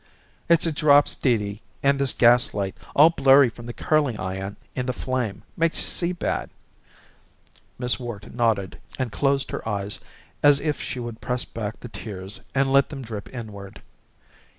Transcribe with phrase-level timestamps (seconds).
[0.49, 4.87] "It's the drops, Dee Dee, and this gaslight, all blurry from the curling iron in
[4.87, 6.49] the flame, makes you see bad."
[7.77, 9.99] Miss Worte nodded and closed her eyes
[10.41, 13.83] as if she would press back the tears and let them drip inward.